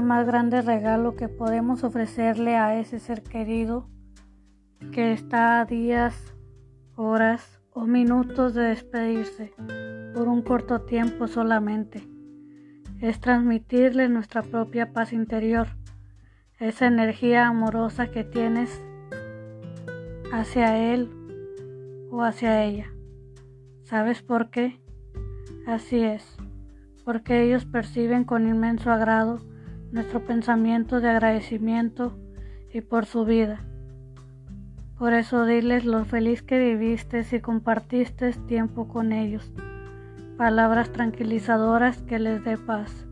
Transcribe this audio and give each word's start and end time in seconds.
más 0.00 0.26
grande 0.26 0.62
regalo 0.62 1.16
que 1.16 1.28
podemos 1.28 1.84
ofrecerle 1.84 2.56
a 2.56 2.78
ese 2.78 2.98
ser 2.98 3.22
querido 3.22 3.88
que 4.92 5.12
está 5.12 5.60
a 5.60 5.64
días, 5.64 6.34
horas 6.96 7.60
o 7.72 7.84
minutos 7.84 8.54
de 8.54 8.62
despedirse 8.62 9.52
por 10.14 10.28
un 10.28 10.42
corto 10.42 10.82
tiempo 10.82 11.26
solamente. 11.26 12.08
Es 13.00 13.20
transmitirle 13.20 14.08
nuestra 14.08 14.42
propia 14.42 14.92
paz 14.92 15.12
interior, 15.12 15.68
esa 16.58 16.86
energía 16.86 17.46
amorosa 17.46 18.10
que 18.10 18.24
tienes 18.24 18.82
hacia 20.32 20.92
él 20.92 21.10
o 22.10 22.22
hacia 22.22 22.64
ella. 22.64 22.86
¿Sabes 23.82 24.22
por 24.22 24.50
qué? 24.50 24.80
Así 25.66 26.00
es, 26.00 26.36
porque 27.04 27.42
ellos 27.42 27.64
perciben 27.64 28.24
con 28.24 28.48
inmenso 28.48 28.90
agrado 28.90 29.51
nuestro 29.92 30.24
pensamiento 30.24 31.00
de 31.00 31.10
agradecimiento 31.10 32.16
y 32.72 32.80
por 32.80 33.04
su 33.04 33.24
vida. 33.24 33.60
Por 34.98 35.12
eso 35.12 35.44
diles 35.44 35.84
lo 35.84 36.04
feliz 36.06 36.42
que 36.42 36.58
viviste 36.58 37.26
y 37.30 37.40
compartiste 37.40 38.32
tiempo 38.32 38.88
con 38.88 39.12
ellos. 39.12 39.52
Palabras 40.38 40.90
tranquilizadoras 40.90 42.02
que 42.02 42.18
les 42.18 42.42
dé 42.42 42.56
paz 42.56 43.06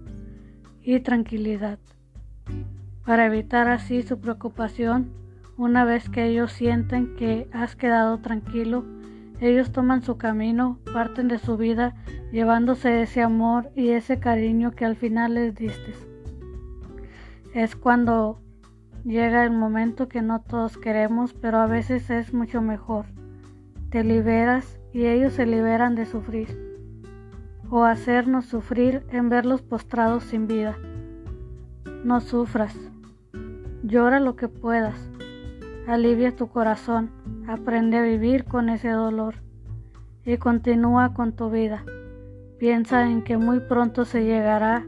y 0.83 1.01
tranquilidad. 1.01 1.79
Para 3.05 3.27
evitar 3.27 3.69
así 3.69 4.03
su 4.03 4.19
preocupación, 4.19 5.11
una 5.59 5.84
vez 5.84 6.09
que 6.09 6.27
ellos 6.27 6.53
sienten 6.53 7.15
que 7.17 7.48
has 7.53 7.77
quedado 7.77 8.19
tranquilo, 8.19 8.84
ellos 9.41 9.73
toman 9.73 10.03
su 10.03 10.17
camino, 10.17 10.78
parten 10.92 11.28
de 11.28 11.39
su 11.39 11.58
vida, 11.58 11.95
llevándose 12.33 13.03
ese 13.03 13.23
amor 13.23 13.70
y 13.75 13.91
ese 13.91 14.19
cariño 14.19 14.70
que 14.70 14.86
al 14.86 14.97
final 14.97 15.34
les 15.34 15.55
diste 15.55 16.09
es 17.55 17.75
cuando 17.75 18.41
llega 19.05 19.45
el 19.45 19.51
momento 19.51 20.09
que 20.09 20.23
no 20.23 20.41
todos 20.41 20.79
queremos, 20.79 21.34
pero 21.34 21.59
a 21.59 21.67
veces 21.67 22.11
es 22.11 22.33
mucho 22.33 22.62
mejor. 22.62 23.07
Te 23.91 24.05
liberas 24.05 24.79
y 24.92 25.07
ellos 25.07 25.33
se 25.33 25.47
liberan 25.47 25.95
de 25.95 26.07
sufrir, 26.07 26.48
o 27.70 27.84
hacernos 27.84 28.47
sufrir 28.47 29.03
en 29.11 29.29
verlos 29.29 29.62
postrados 29.62 30.25
sin 30.25 30.47
vida. 30.47 30.77
No 32.05 32.20
sufras, 32.20 32.77
llora 33.83 34.20
lo 34.20 34.37
que 34.37 34.48
puedas, 34.48 35.11
alivia 35.89 36.37
tu 36.37 36.48
corazón, 36.48 37.11
aprende 37.48 37.98
a 37.98 38.03
vivir 38.03 38.45
con 38.45 38.69
ese 38.69 38.91
dolor 38.91 39.37
y 40.25 40.37
continúa 40.37 41.14
con 41.14 41.33
tu 41.33 41.51
vida. 41.51 41.85
Piensa 42.59 43.09
en 43.09 43.23
que 43.23 43.39
muy 43.39 43.61
pronto 43.61 44.05
se 44.05 44.25
llegará 44.25 44.87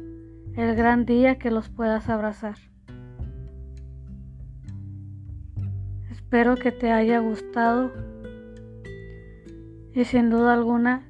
el 0.57 0.75
gran 0.77 1.07
día 1.07 1.39
que 1.39 1.51
los 1.51 1.69
puedas 1.69 2.09
abrazar. 2.09 2.57
Espero 6.11 6.57
que 6.57 6.73
te 6.73 6.93
haya 6.93 7.19
gustado 7.21 7.93
y 9.95 10.05
sin 10.05 10.31
duda 10.31 10.55
alguna 10.55 11.09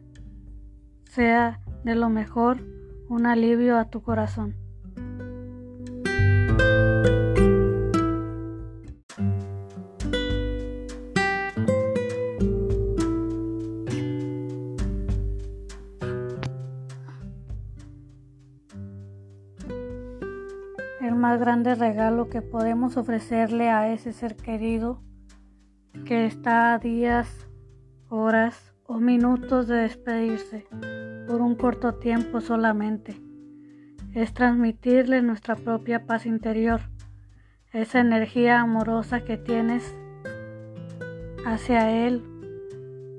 sea 1.04 1.60
de 1.84 1.94
lo 1.94 2.08
mejor 2.08 2.58
un 3.08 3.26
alivio 3.26 3.78
a 3.78 3.90
tu 3.90 4.02
corazón. 4.02 4.61
Más 21.22 21.38
grande 21.38 21.77
regalo 21.77 22.28
que 22.28 22.43
podemos 22.43 22.97
ofrecerle 22.97 23.71
a 23.71 23.93
ese 23.93 24.12
ser 24.12 24.34
querido 24.34 25.05
que 26.05 26.27
está 26.27 26.75
a 26.75 26.78
días, 26.81 27.47
horas 28.09 28.75
o 28.87 28.99
minutos 28.99 29.69
de 29.69 29.77
despedirse 29.77 30.66
por 31.28 31.41
un 31.41 31.55
corto 31.55 31.94
tiempo 31.94 32.41
solamente. 32.41 33.15
Es 34.15 34.34
transmitirle 34.34 35.22
nuestra 35.22 35.55
propia 35.55 36.06
paz 36.06 36.27
interior, 36.27 36.81
esa 37.72 38.00
energía 38.00 38.61
amorosa 38.61 39.21
que 39.21 39.37
tienes 39.37 39.94
hacia 41.47 42.05
él 42.05 42.25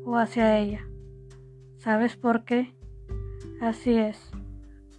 o 0.03 0.18
hacia 0.18 0.59
ella. 0.59 0.81
¿Sabes 1.78 2.18
por 2.18 2.44
qué? 2.44 2.75
Así 3.62 3.94
es, 3.96 4.30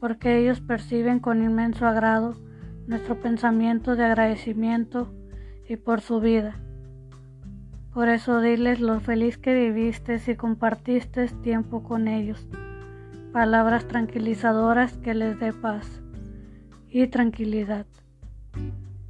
porque 0.00 0.38
ellos 0.38 0.62
perciben 0.62 1.20
con 1.20 1.42
inmenso 1.42 1.86
agrado 1.86 2.42
nuestro 2.86 3.20
pensamiento 3.20 3.96
de 3.96 4.04
agradecimiento 4.04 5.12
y 5.68 5.76
por 5.76 6.00
su 6.00 6.20
vida. 6.20 6.56
Por 7.92 8.08
eso 8.08 8.40
diles 8.40 8.80
lo 8.80 9.00
feliz 9.00 9.38
que 9.38 9.54
viviste 9.54 10.20
y 10.26 10.34
compartiste 10.34 11.26
tiempo 11.42 11.82
con 11.82 12.08
ellos. 12.08 12.46
Palabras 13.32 13.86
tranquilizadoras 13.86 14.96
que 14.98 15.14
les 15.14 15.38
dé 15.38 15.52
paz 15.52 16.02
y 16.88 17.06
tranquilidad. 17.06 17.86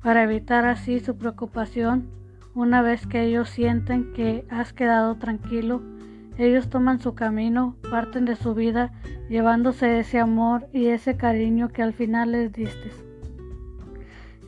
Para 0.02 0.22
evitar 0.22 0.66
así 0.66 1.00
su 1.00 1.16
preocupación, 1.16 2.08
una 2.54 2.82
vez 2.82 3.06
que 3.06 3.24
ellos 3.24 3.48
sienten 3.48 4.12
que 4.12 4.46
has 4.50 4.72
quedado 4.72 5.16
tranquilo, 5.16 5.82
ellos 6.36 6.68
toman 6.68 7.00
su 7.00 7.14
camino, 7.14 7.76
parten 7.90 8.24
de 8.24 8.36
su 8.36 8.54
vida, 8.54 8.92
llevándose 9.28 9.98
ese 9.98 10.20
amor 10.20 10.68
y 10.72 10.86
ese 10.86 11.16
cariño 11.16 11.68
que 11.70 11.82
al 11.82 11.94
final 11.94 12.32
les 12.32 12.52
diste 12.52 12.90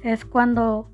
es 0.06 0.24
cuando 0.24 0.88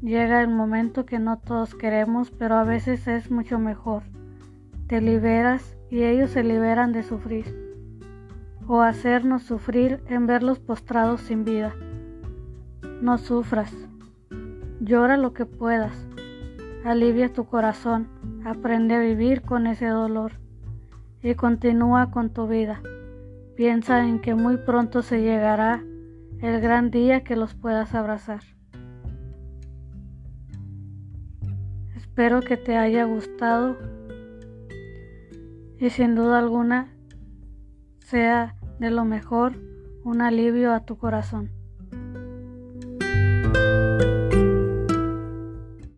llega 0.00 0.40
el 0.40 0.46
momento 0.46 1.04
que 1.04 1.18
no 1.18 1.38
todos 1.38 1.74
queremos, 1.74 2.30
pero 2.30 2.54
a 2.54 2.62
veces 2.62 3.08
es 3.08 3.28
mucho 3.28 3.58
mejor. 3.58 4.04
Te 4.86 5.00
liberas 5.00 5.76
y 5.90 6.04
ellos 6.04 6.30
se 6.30 6.44
liberan 6.44 6.92
de 6.92 7.02
sufrir, 7.02 7.74
o 8.68 8.80
hacernos 8.80 9.42
sufrir 9.42 10.04
en 10.06 10.28
verlos 10.28 10.60
postrados 10.60 11.22
sin 11.22 11.44
vida. 11.44 11.74
No 13.02 13.18
sufras, 13.18 13.74
llora 14.78 15.16
lo 15.16 15.32
que 15.32 15.46
puedas, 15.46 16.06
alivia 16.84 17.32
tu 17.32 17.46
corazón, 17.46 18.06
aprende 18.44 18.94
a 18.94 19.00
vivir 19.00 19.42
con 19.42 19.66
ese 19.66 19.88
dolor 19.88 20.30
y 21.24 21.34
continúa 21.34 22.12
con 22.12 22.30
tu 22.30 22.46
vida. 22.46 22.80
Piensa 23.56 24.06
en 24.06 24.20
que 24.20 24.36
muy 24.36 24.58
pronto 24.58 25.02
se 25.02 25.22
llegará 25.22 25.82
el 26.44 26.60
gran 26.60 26.90
día 26.90 27.24
que 27.24 27.36
los 27.36 27.54
puedas 27.54 27.94
abrazar. 27.94 28.42
Espero 31.96 32.42
que 32.42 32.58
te 32.58 32.76
haya 32.76 33.04
gustado 33.04 33.78
y 35.78 35.88
sin 35.88 36.14
duda 36.14 36.38
alguna 36.38 36.92
sea 37.98 38.56
de 38.78 38.90
lo 38.90 39.06
mejor 39.06 39.56
un 40.04 40.20
alivio 40.20 40.74
a 40.74 40.84
tu 40.84 40.98
corazón. 40.98 41.50